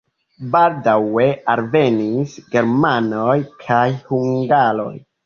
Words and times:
Baldaŭe 0.53 1.25
alvenis 1.53 2.33
germanoj 2.55 3.37
kaj 3.67 3.83
hungaroj. 4.09 4.91